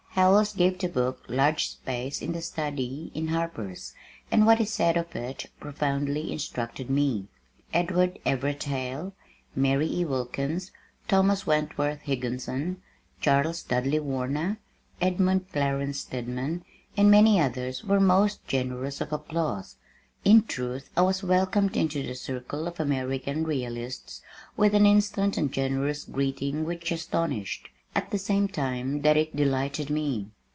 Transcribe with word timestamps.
Howells 0.15 0.53
gave 0.53 0.77
the 0.77 0.89
book 0.89 1.23
large 1.29 1.69
space 1.69 2.21
in 2.21 2.33
"The 2.33 2.41
Study" 2.41 3.11
in 3.15 3.29
Harper's 3.29 3.93
and 4.29 4.45
what 4.45 4.59
he 4.59 4.65
said 4.65 4.97
of 4.97 5.15
it 5.15 5.49
profoundly 5.59 6.33
instructed 6.33 6.89
me. 6.89 7.27
Edward 7.73 8.19
Everett 8.25 8.63
Hale, 8.63 9.13
Mary 9.55 9.87
E. 9.87 10.05
Wilkins, 10.05 10.71
Thomas 11.07 11.47
Wentworth 11.47 12.01
Higginson, 12.01 12.81
Charles 13.21 13.63
Dudley 13.63 13.99
Warner, 14.01 14.59
Edmund 14.99 15.49
Clarence 15.53 16.01
Stedman, 16.01 16.65
and 16.97 17.09
many 17.09 17.39
others 17.39 17.83
were 17.83 17.99
most 18.01 18.45
generous 18.45 18.99
of 18.99 19.13
applause. 19.13 19.77
In 20.25 20.43
truth 20.43 20.89
I 20.95 21.01
was 21.01 21.23
welcomed 21.23 21.77
into 21.77 22.03
the 22.03 22.15
circle 22.15 22.67
of 22.67 22.81
American 22.81 23.45
realists 23.45 24.21
with 24.57 24.75
an 24.75 24.85
instant 24.85 25.37
and 25.37 25.51
generous 25.53 26.03
greeting 26.03 26.65
which 26.65 26.91
astonished, 26.91 27.69
at 27.93 28.09
the 28.11 28.17
same 28.17 28.47
time 28.47 29.01
that 29.01 29.17
it 29.17 29.35
delighted 29.35 29.89
me. 29.89 30.25